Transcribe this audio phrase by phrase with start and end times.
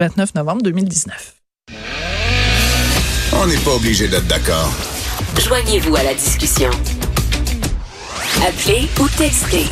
[0.00, 1.34] 29 novembre 2019.
[3.32, 4.72] On n'est pas obligé d'être d'accord.
[5.44, 6.70] Joignez-vous à la discussion.
[8.46, 9.64] Appelez ou textez.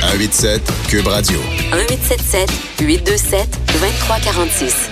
[0.00, 1.38] 187 Cube Radio.
[1.72, 4.90] 1877 827 2346.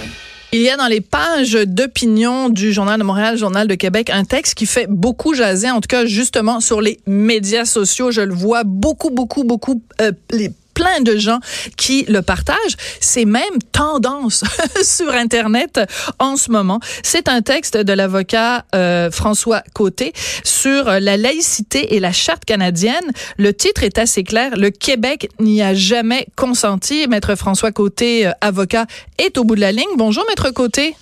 [0.53, 4.23] Il y a dans les pages d'opinion du Journal de Montréal, Journal de Québec, un
[4.23, 8.13] texte qui fait beaucoup jaser, en tout cas justement sur les médias sociaux.
[8.13, 9.83] Je le vois beaucoup, beaucoup, beaucoup.
[10.01, 11.41] Euh, les plein de gens
[11.77, 12.77] qui le partagent.
[13.01, 14.45] C'est même tendance
[14.85, 15.81] sur Internet
[16.21, 16.79] en ce moment.
[17.03, 20.13] C'est un texte de l'avocat euh, François Côté
[20.45, 23.11] sur la laïcité et la charte canadienne.
[23.39, 24.57] Le titre est assez clair.
[24.57, 27.09] Le Québec n'y a jamais consenti.
[27.09, 28.87] Maître François Côté, euh, avocat,
[29.19, 29.97] est au bout de la ligne.
[29.97, 30.95] Bonjour, Maître Côté.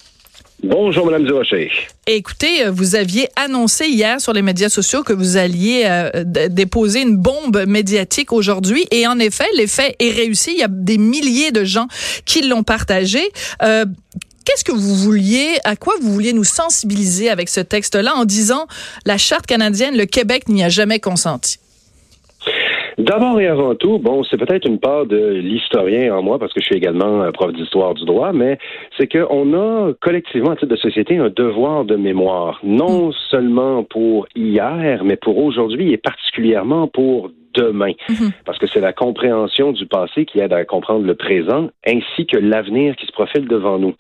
[0.63, 1.71] Bonjour, Madame Durocher.
[2.07, 7.03] Écoutez, euh, vous aviez annoncé hier sur les médias sociaux que vous alliez euh, déposer
[7.03, 8.87] une bombe médiatique aujourd'hui.
[8.91, 10.53] Et en effet, l'effet est réussi.
[10.53, 11.89] Il y a des milliers de gens
[12.25, 13.21] qui l'ont partagé.
[13.63, 13.85] Euh,
[14.47, 18.69] Qu'est-ce que vous vouliez, à quoi vous vouliez nous sensibiliser avec ce texte-là en disant
[19.05, 21.59] la charte canadienne, le Québec n'y a jamais consenti?
[22.99, 26.61] D'abord et avant tout, bon, c'est peut-être une part de l'historien en moi, parce que
[26.61, 28.59] je suis également prof d'histoire du droit, mais
[28.97, 34.27] c'est qu'on a collectivement, à titre de société, un devoir de mémoire, non seulement pour
[34.35, 37.93] hier, mais pour aujourd'hui et particulièrement pour demain.
[38.09, 38.33] Mhm.
[38.47, 42.39] Parce que c'est la compréhension du passé qui aide à comprendre le présent, ainsi que
[42.39, 43.95] l'avenir qui se profile devant nous.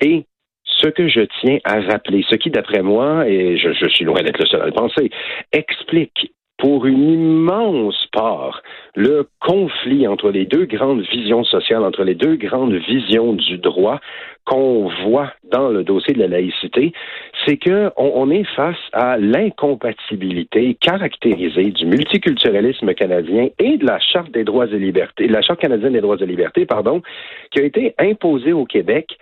[0.00, 0.24] Et
[0.64, 4.22] ce que je tiens à rappeler, ce qui, d'après moi, et je, je suis loin
[4.22, 5.10] d'être le seul à le penser,
[5.52, 8.62] explique pour une immense part
[8.94, 13.98] le conflit entre les deux grandes visions sociales, entre les deux grandes visions du droit
[14.44, 16.92] qu'on voit dans le dossier de la laïcité,
[17.44, 24.30] c'est que on, est face à l'incompatibilité caractérisée du multiculturalisme canadien et de la charte
[24.32, 27.02] des droits et libertés, la charte canadienne des droits et libertés, pardon,
[27.52, 29.16] qui a été imposée au Québec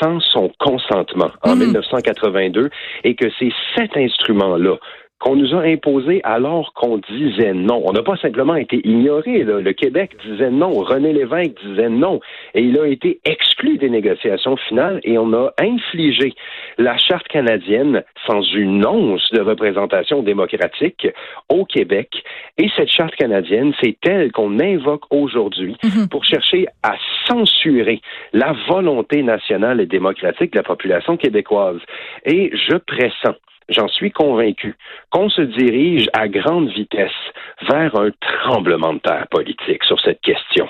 [0.00, 2.68] sans son consentement en 1982 mmh.
[3.04, 4.76] et que c'est cet instrument-là
[5.18, 7.82] qu'on nous a imposé alors qu'on disait non.
[7.86, 9.44] On n'a pas simplement été ignoré.
[9.44, 10.72] Le Québec disait non.
[10.72, 12.20] René Lévesque disait non.
[12.54, 16.34] Et il a été exclu des négociations finales et on a infligé
[16.78, 21.06] la Charte canadienne sans une once de représentation démocratique
[21.48, 22.22] au Québec.
[22.58, 26.08] Et cette Charte canadienne, c'est elle qu'on invoque aujourd'hui mhm.
[26.08, 26.94] pour chercher à
[27.26, 28.00] censurer
[28.32, 31.80] la volonté nationale et démocratique de la population québécoise.
[32.24, 33.36] Et je pressens
[33.68, 34.74] j'en suis convaincu,
[35.10, 37.10] qu'on se dirige à grande vitesse
[37.68, 40.68] vers un tremblement de terre politique sur cette question.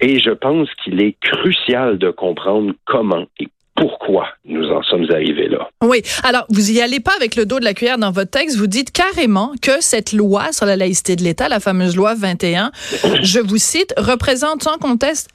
[0.00, 5.48] Et je pense qu'il est crucial de comprendre comment et pourquoi nous en sommes arrivés
[5.48, 5.70] là.
[5.82, 6.02] Oui.
[6.22, 8.58] Alors, vous y allez pas avec le dos de la cuillère dans votre texte.
[8.58, 12.72] Vous dites carrément que cette loi sur la laïcité de l'État, la fameuse loi 21,
[13.22, 15.30] je vous cite, représente sans conteste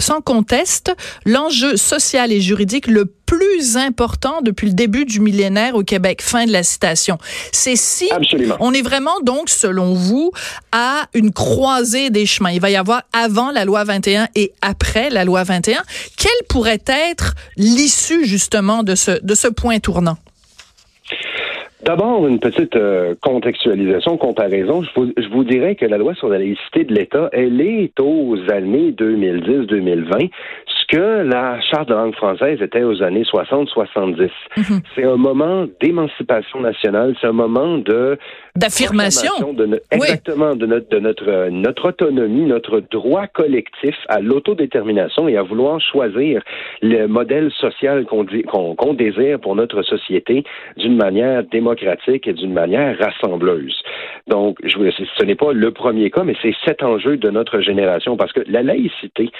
[0.00, 0.94] sans conteste
[1.24, 6.20] l'enjeu social et juridique le plus important depuis le début du millénaire au Québec.
[6.20, 7.18] Fin de la citation.
[7.52, 8.56] C'est si Absolument.
[8.58, 10.32] on est vraiment donc, selon vous,
[10.72, 12.50] à une croisée des chemins.
[12.50, 15.80] Il va y avoir avant la loi 21 et après la loi 21.
[16.16, 20.16] Quelle pourrait être l'issue justement de ce, de ce point tournant?
[21.82, 24.82] D'abord, une petite euh, contextualisation, comparaison.
[24.82, 27.98] Je vous, je vous dirais que la loi sur la laïcité de l'État, elle est
[27.98, 30.30] aux années 2010-2020
[30.90, 34.30] que la charte de langue française était aux années 60-70.
[34.56, 34.80] Mhm.
[34.94, 38.18] C'est un moment d'émancipation nationale, c'est un moment de
[38.56, 45.36] d'affirmation de exactement de notre de notre notre autonomie, notre droit collectif à l'autodétermination et
[45.36, 46.42] à vouloir choisir
[46.82, 48.26] le modèle social qu'on
[48.76, 50.42] qu'on désire pour notre société
[50.76, 53.80] d'une manière démocratique et d'une manière rassembleuse.
[54.26, 54.76] Donc, je,
[55.18, 58.40] ce n'est pas le premier cas, mais c'est cet enjeu de notre génération parce que
[58.48, 59.30] la laïcité,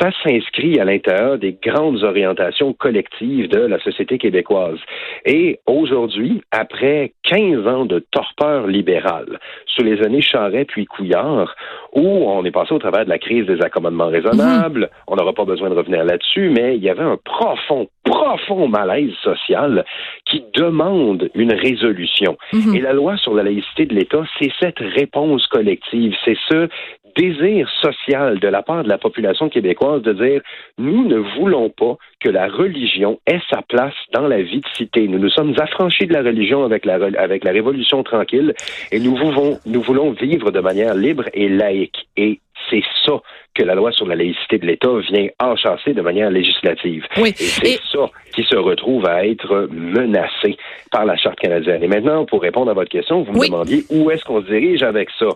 [0.00, 4.78] ça s'inscrit à l'intérieur des grandes orientations collectives de la société québécoise.
[5.24, 11.54] Et aujourd'hui, après 15 ans de torpeur libérale, sous les années Charret puis Couillard,
[11.94, 14.88] où on est passé au travers de la crise des accommodements raisonnables, mhm.
[15.08, 19.12] on n'aura pas besoin de revenir là-dessus, mais il y avait un profond, profond malaise
[19.22, 19.84] social
[20.26, 22.36] qui demande une résolution.
[22.52, 22.76] Mhm.
[22.76, 26.68] Et la loi sur la laïcité de l'État, c'est cette réponse collective, c'est ce
[27.16, 30.40] désir social de la part de la population québécoise de dire
[30.78, 35.08] nous ne voulons pas que la religion ait sa place dans la vie de cité.
[35.08, 38.54] Nous nous sommes affranchis de la religion avec la, avec la Révolution tranquille
[38.90, 42.06] et nous voulons, nous voulons vivre de manière libre et laïque.
[42.16, 43.20] Et c'est ça
[43.54, 47.04] que la loi sur la laïcité de l'État vient enchasser de manière législative.
[47.18, 47.30] Oui.
[47.30, 50.56] Et c'est ça qui se retrouve à être menacé
[50.90, 51.82] par la Charte canadienne.
[51.82, 54.82] Et maintenant, pour répondre à votre question, vous me demandiez où est-ce qu'on se dirige
[54.82, 55.28] avec ça?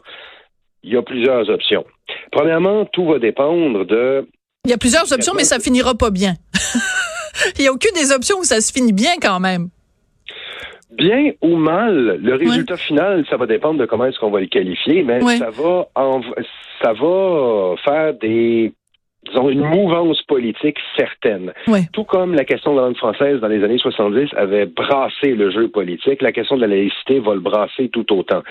[0.82, 1.84] Il y a plusieurs options.
[2.32, 4.26] Premièrement, tout va dépendre de
[4.64, 6.34] Il y a plusieurs options, mais ça finira pas bien.
[7.58, 9.68] Il n'y a aucune des options où ça se finit bien quand même.
[10.92, 14.46] Bien ou mal, le résultat final, ça va dépendre de comment est-ce qu'on va le
[14.46, 15.88] qualifier, mais ça va
[16.82, 18.72] ça va faire des
[19.26, 21.52] disons, une mouvance politique certaine.
[21.92, 25.50] Tout comme la question de la langue française dans les années 70 avait brassé le
[25.50, 28.42] jeu politique, la question de la laïcité va le brasser tout autant.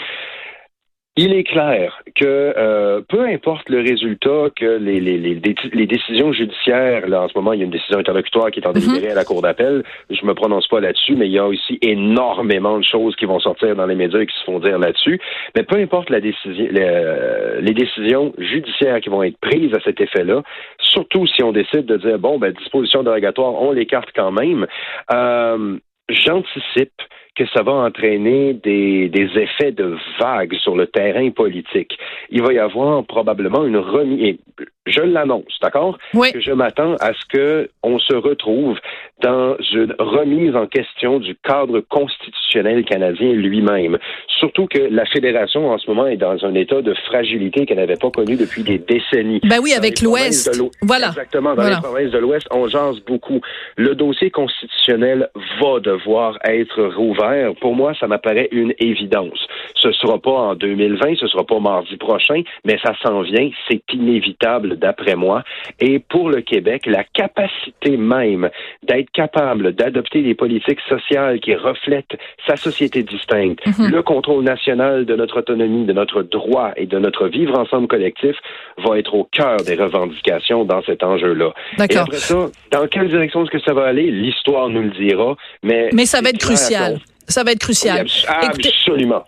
[1.18, 5.40] Il est clair que euh, peu importe le résultat que les, les, les,
[5.74, 8.68] les, décisions judiciaires, là en ce moment il y a une décision interlocutoire qui est
[8.68, 8.80] en mhm.
[8.80, 11.80] délibérée à la Cour d'appel, je me prononce pas là-dessus, mais il y a aussi
[11.82, 15.22] énormément de choses qui vont sortir dans les médias et qui se font dire là-dessus.
[15.56, 20.02] Mais peu importe la décision, les, les, décisions judiciaires qui vont être prises à cet
[20.02, 20.44] effet-là,
[20.80, 24.68] surtout si on décide de dire bon ben disposition dérogatoire, on l'écarte quand même.
[25.14, 25.78] Euh,
[26.10, 27.02] J'anticipe
[27.36, 31.98] que ça va entraîner des, des effets de vagues sur le terrain politique.
[32.30, 34.38] Il va y avoir probablement une remise,
[34.86, 35.98] je l'annonce, d'accord?
[36.14, 36.30] Oui.
[36.40, 38.78] Je m'attends à ce que on se retrouve
[39.22, 43.98] dans une remise en question du cadre constitutionnel canadien lui-même.
[44.28, 47.96] Surtout que la fédération en ce moment est dans un état de fragilité qu'elle n'avait
[47.96, 49.40] pas connu depuis des décennies.
[49.44, 50.62] Ben oui, avec l'Ouest.
[50.82, 51.08] Voilà.
[51.08, 51.56] Exactement.
[51.56, 53.42] Dans les provinces de l'Ouest, on jase beaucoup.
[53.78, 55.30] Le dossier constitutionnel
[55.62, 57.54] va devoir être rouvert.
[57.62, 59.40] Pour moi, ça m'apparaît une évidence.
[59.76, 63.50] Ce sera pas en 2020, ce sera pas mardi prochain, mais ça s'en vient.
[63.70, 65.44] C'est inévitable d'après moi.
[65.80, 68.50] Et pour le Québec, la capacité même
[68.84, 72.18] d'être capable d'adopter des politiques sociales qui reflètent
[72.48, 73.92] sa société distincte, mhm.
[73.92, 78.36] le contrôle national de notre autonomie, de notre droit et de notre vivre ensemble collectif
[78.78, 81.54] va être au cœur des revendications dans cet enjeu-là.
[81.80, 84.12] Et après ça, dans quelle direction est-ce que ça va aller?
[84.12, 85.90] L'histoire nous le dira, mais...
[85.94, 87.00] Mais ça va être crucial.
[87.28, 88.06] Ça va être crucial.
[88.28, 89.24] absolument.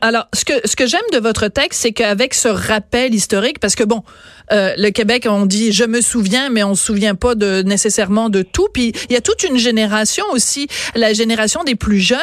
[0.00, 3.74] alors, ce que ce que j'aime de votre texte, c'est qu'avec ce rappel historique, parce
[3.74, 4.02] que bon,
[4.52, 8.28] euh, le Québec, on dit je me souviens, mais on se souvient pas de nécessairement
[8.28, 8.68] de tout.
[8.72, 12.18] Puis il y a toute une génération aussi, la génération des plus jeunes,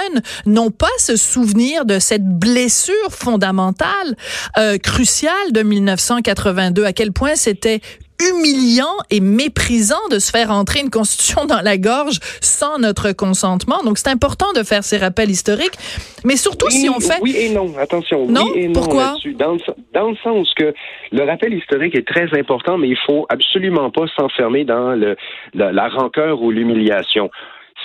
[0.45, 4.15] n'ont pas ce souvenir de cette blessure fondamentale,
[4.57, 6.85] euh, cruciale de 1982.
[6.85, 7.81] À quel point c'était
[8.21, 13.83] humiliant et méprisant de se faire entrer une constitution dans la gorge sans notre consentement.
[13.83, 15.77] Donc c'est important de faire ces rappels historiques,
[16.25, 17.73] mais surtout si on fait oui et non.
[17.77, 18.45] Attention, non?
[18.53, 19.15] oui et non Pourquoi?
[19.35, 19.59] dans le,
[19.93, 20.73] dans le sens que
[21.11, 25.15] le rappel historique est très important, mais il faut absolument pas s'enfermer dans le,
[25.53, 27.29] la, la rancœur ou l'humiliation.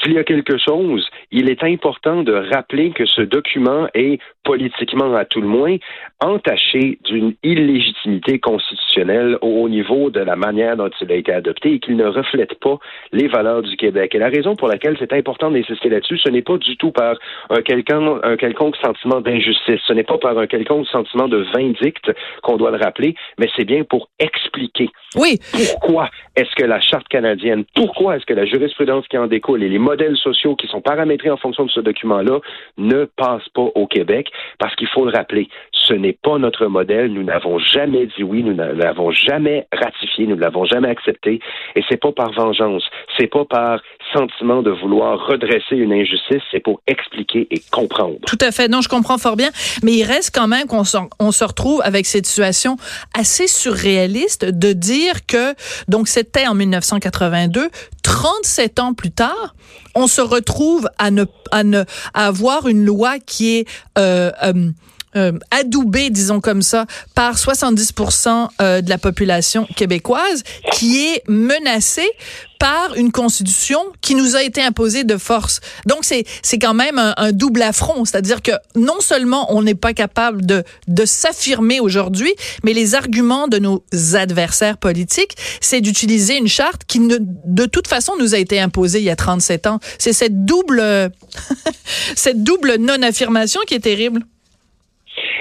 [0.01, 5.15] S'il y a quelque chose, il est important de rappeler que ce document est politiquement
[5.15, 5.77] à tout le moins
[6.21, 11.79] entaché d'une illégitimité constitutionnelle au niveau de la manière dont il a été adopté et
[11.81, 12.79] qu'il ne reflète pas
[13.13, 14.15] les valeurs du Québec.
[14.15, 17.17] Et la raison pour laquelle c'est important d'insister là-dessus, ce n'est pas du tout par
[17.51, 22.11] un, quelconque, un quelconque sentiment d'injustice, ce n'est pas par un quelconque sentiment de vindicte
[22.43, 25.39] qu'on doit le rappeler, mais c'est bien pour expliquer oui.
[25.53, 29.69] pourquoi est-ce que la Charte canadienne, pourquoi est-ce que la jurisprudence qui en découle et
[29.69, 32.41] les modèles sociaux qui sont paramétrés en fonction de ce document-là
[32.79, 37.13] ne passent pas au Québec, parce qu'il faut le rappeler, ce n'est pas notre modèle,
[37.13, 41.41] nous n'avons jamais dit oui, nous ne l'avons jamais ratifié, nous ne l'avons jamais accepté,
[41.75, 42.85] et c'est pas par vengeance,
[43.19, 43.81] c'est pas par
[44.13, 48.19] sentiment de vouloir redresser une injustice, c'est pour expliquer et comprendre.
[48.27, 48.69] Tout à fait.
[48.69, 49.51] Non, je comprends fort bien,
[49.83, 52.77] mais il reste quand même qu'on se retrouve avec cette situation
[53.19, 55.55] assez surréaliste de dire que,
[55.89, 57.69] donc c'était en 1982,
[58.13, 59.55] 37 ans plus tard,
[59.95, 64.71] on se retrouve à ne, à avoir une loi qui est euh, euh,
[65.17, 70.43] euh, adoubé, disons comme ça, par 70% euh, de la population québécoise,
[70.73, 72.11] qui est menacée
[72.63, 75.61] par une constitution qui nous a été imposée de force.
[75.85, 79.95] Donc c'est c'est quand même un, double affront, c'est-à-dire que non seulement on n'est pas
[79.95, 86.47] capable de de s'affirmer aujourd'hui, mais les arguments de nos adversaires politiques, c'est d'utiliser une
[86.47, 89.81] charte qui ne, de toute façon nous a été imposée il y a 37 ans.
[89.99, 91.11] C'est cette double
[92.15, 94.23] cette double non affirmation qui est terrible.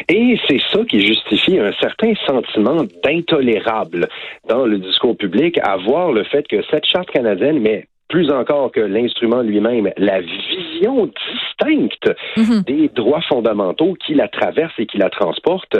[0.09, 4.07] Et c'est ça qui justifie un certain sentiment d'intolérable
[4.47, 8.71] dans le discours public à voir le fait que cette charte canadienne, mais plus encore
[8.71, 12.61] que l'instrument lui-même, la vision distincte mhm.
[12.63, 15.77] des droits fondamentaux qui la traversent et qui la transportent,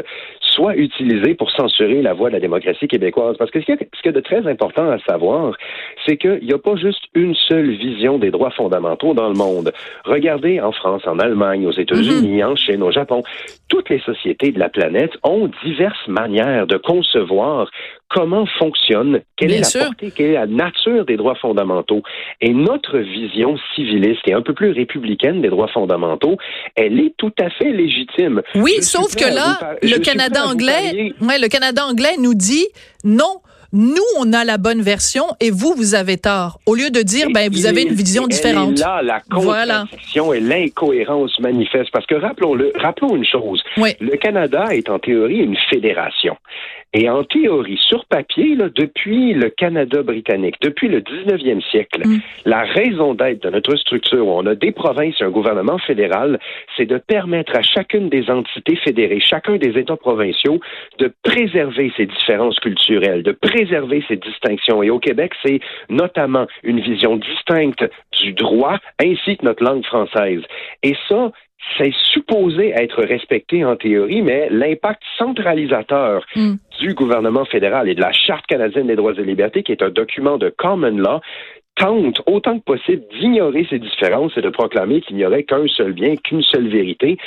[0.51, 3.35] soit utilisée pour censurer la voix de la démocratie québécoise.
[3.37, 5.55] Parce que ce qui est, de très important à savoir,
[6.05, 9.71] c'est qu'il n'y a pas juste une seule vision des droits fondamentaux dans le monde.
[10.05, 12.51] Regardez en France, en Allemagne, aux États-Unis, mhm.
[12.51, 13.23] en Chine, au Japon,
[13.69, 17.69] toutes les sociétés de la planète ont diverses manières de concevoir
[18.13, 22.03] comment fonctionne, quelle est la portée, quelle est la nature des droits fondamentaux.
[22.41, 26.37] Et notre vision civiliste et un peu plus républicaine des droits fondamentaux,
[26.75, 28.41] elle est tout à fait légitime.
[28.55, 32.67] Oui, sauf que là, le Canada anglais, ouais, le Canada anglais nous dit
[33.03, 33.41] non,
[33.73, 36.59] nous, on a la bonne version et vous, vous avez tort.
[36.65, 38.77] Au lieu de dire, ben, vous avez une vision différente.
[38.77, 41.89] Et là, la contradiction et l'incohérence manifeste.
[41.93, 43.63] Parce que rappelons-le, rappelons une chose.
[43.77, 46.35] Le Canada est en théorie une fédération.
[46.93, 52.19] Et en théorie, sur papier, là, depuis le Canada britannique, depuis le 19e siècle, mm.
[52.45, 56.39] la raison d'être de notre structure, où on a des provinces et un gouvernement fédéral,
[56.75, 60.59] c'est de permettre à chacune des entités fédérées, chacun des États provinciaux,
[60.99, 64.83] de préserver ses différences culturelles, de préserver ses distinctions.
[64.83, 67.85] Et au Québec, c'est notamment une vision distincte
[68.21, 70.41] du droit ainsi que notre langue française.
[70.83, 71.31] Et ça,
[71.77, 76.53] c'est supposé être respecté en théorie, mais l'impact centralisateur mm.
[76.79, 79.89] du gouvernement fédéral et de la Charte canadienne des droits et libertés, qui est un
[79.89, 81.21] document de common law,
[81.75, 85.93] tente autant que possible d'ignorer ces différences et de proclamer qu'il n'y aurait qu'un seul
[85.93, 87.17] bien, qu'une seule vérité,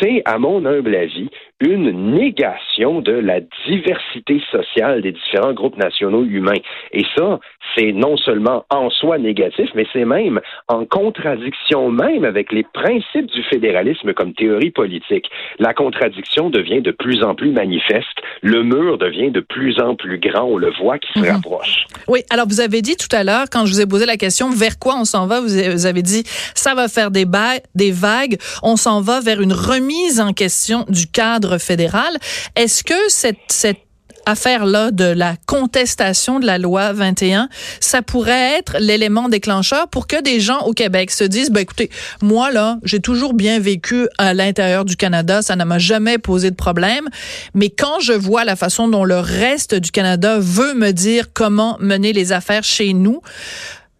[0.00, 1.30] c'est, à mon humble avis,
[1.62, 6.60] une négation de la diversité sociale des différents groupes nationaux humains.
[6.92, 7.38] Et ça,
[7.76, 13.26] c'est non seulement en soi négatif, mais c'est même en contradiction même avec les principes
[13.26, 15.26] du fédéralisme comme théorie politique.
[15.58, 18.18] La contradiction devient de plus en plus manifeste.
[18.42, 20.44] Le mur devient de plus en plus grand.
[20.44, 21.30] On le voit qui se mhm.
[21.30, 21.86] rapproche.
[22.08, 24.50] Oui, alors vous avez dit tout à l'heure, quand je vous ai posé la question,
[24.50, 27.26] vers quoi on s'en va, vous avez dit, ça va faire des,
[27.74, 32.16] des vagues, on s'en va vers une remise en question du cadre fédéral.
[32.56, 33.78] Est-ce que cette, cette
[34.26, 37.48] affaire-là de la contestation de la loi 21,
[37.80, 41.90] ça pourrait être l'élément déclencheur pour que des gens au Québec se disent, ben écoutez,
[42.20, 46.50] moi là, j'ai toujours bien vécu à l'intérieur du Canada, ça ne m'a jamais posé
[46.50, 47.08] de problème,
[47.54, 51.76] mais quand je vois la façon dont le reste du Canada veut me dire comment
[51.80, 53.22] mener les affaires chez nous,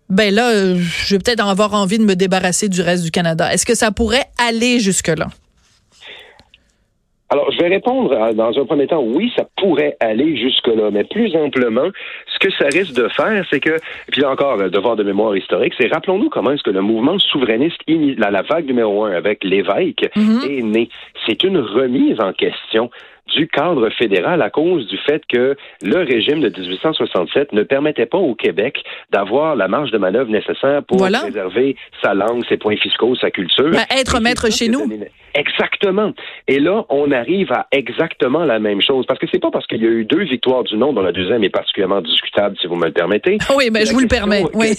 [0.08, 3.52] ben là, je vais peut-être avoir envie de me débarrasser du reste du Canada.
[3.52, 5.28] Est-ce que ça pourrait aller jusque-là?
[7.32, 11.04] Alors, je vais répondre euh, dans un premier temps, oui, ça pourrait aller jusque-là, mais
[11.04, 11.88] plus amplement,
[12.30, 13.78] ce que ça risque de faire, c'est que,
[14.10, 17.18] puis là encore, le devoir de mémoire historique, c'est rappelons-nous comment est-ce que le mouvement
[17.18, 20.58] souverainiste, la, la vague numéro un avec l'évêque, mm-hmm.
[20.58, 20.88] est né.
[21.26, 22.90] C'est une remise en question
[23.34, 28.18] du cadre fédéral à cause du fait que le régime de 1867 ne permettait pas
[28.18, 33.14] au Québec d'avoir la marge de manœuvre nécessaire pour préserver sa langue, ses points fiscaux,
[33.16, 33.70] sa culture.
[33.70, 34.86] Ben, être maître chez nous.
[35.34, 36.12] Exactement.
[36.48, 39.06] Et là, on arrive à exactement la même chose.
[39.06, 41.12] Parce que c'est pas parce qu'il y a eu deux victoires du non, dont la
[41.12, 43.38] deuxième est particulièrement discutable, si vous me le permettez.
[43.56, 44.44] Oui, mais je vous le permets.
[44.54, 44.74] Oui.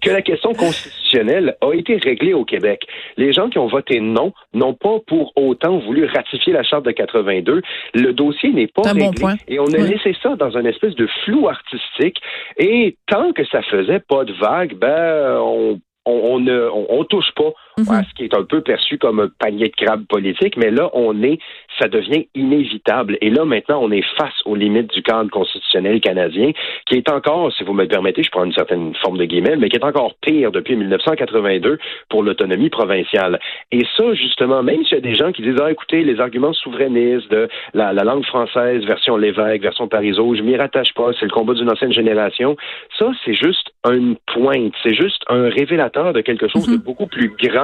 [0.00, 2.86] Que, la question constitutionnelle a été réglée au Québec.
[3.16, 6.92] Les gens qui ont voté non n'ont pas pour autant voulu ratifier la Charte de
[6.92, 7.62] 82
[7.94, 9.10] le dossier n'est pas réglé.
[9.48, 12.18] Et on a laissé ça dans un espèce de flou artistique.
[12.58, 17.52] Et tant que ça faisait pas de vague, ben, on on, ne on, touche pas
[17.78, 17.90] mhm.
[17.90, 20.90] à ce qui est un peu perçu comme un panier de crabe politique, mais là,
[20.92, 21.38] on est,
[21.78, 23.18] ça devient inévitable.
[23.20, 26.52] Et là, maintenant, on est face aux limites du cadre constitutionnel canadien,
[26.86, 29.68] qui est encore, si vous me permettez, je prends une certaine forme de guillemets, mais
[29.68, 31.78] qui est encore pire depuis 1982
[32.08, 33.38] pour l'autonomie provinciale.
[33.72, 36.52] Et ça, justement, même s'il y a des gens qui disent, ah, écoutez, les arguments
[36.52, 41.30] souverainistes de la, langue française, version Lévesque, version Parizeau, je m'y rattache pas, c'est le
[41.30, 42.56] combat d'une ancienne génération,
[42.98, 46.82] ça, c'est juste une pointe, c'est juste un révélateur de quelque chose de mhm.
[46.82, 47.63] beaucoup plus grand.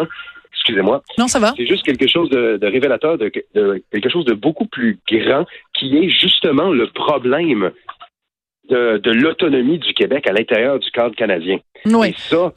[0.52, 1.02] Excusez-moi.
[1.16, 1.54] Non, ça va.
[1.56, 6.08] C'est juste quelque chose de, révélateur de, quelque chose de beaucoup plus grand qui est
[6.08, 7.70] justement le problème
[8.68, 11.58] de, l'autonomie du Québec à l'intérieur du cadre canadien.
[11.86, 12.08] Oui.
[12.08, 12.52] Et ça,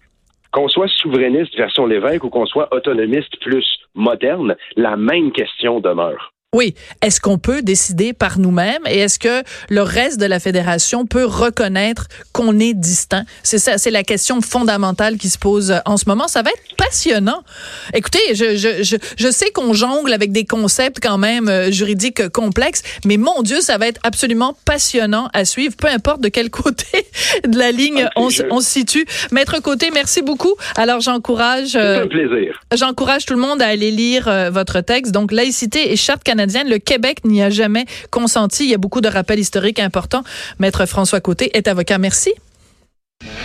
[0.51, 6.32] qu'on soit souverainiste version Lévesque ou qu'on soit autonomiste plus moderne, la même question demeure.
[6.53, 6.75] Oui.
[7.01, 11.25] Est-ce qu'on peut décider par nous-mêmes et est-ce que le reste de la fédération peut
[11.25, 13.25] reconnaître qu'on est distinct?
[13.41, 16.27] C'est ça, c'est la question fondamentale qui se pose en ce moment.
[16.27, 17.43] Ça va être passionnant.
[17.93, 22.29] Écoutez, je, je, je, je sais qu'on jongle avec des concepts quand même euh, juridiques
[22.29, 26.49] complexes, mais mon Dieu, ça va être absolument passionnant à suivre, peu importe de quel
[26.51, 27.07] côté
[27.47, 29.05] de la ligne on, on, se situe.
[29.31, 30.53] Maître Côté, merci beaucoup.
[30.75, 31.75] Alors, j'encourage...
[31.75, 32.59] Euh, un plaisir.
[32.75, 35.11] J'encourage tout le monde à aller lire euh, votre texte.
[35.11, 38.63] Donc, laïcité et charte le Québec n'y a jamais consenti.
[38.65, 40.23] Il y a beaucoup de rappels historiques importants.
[40.59, 41.97] Maître François Côté est avocat.
[41.97, 42.33] Merci.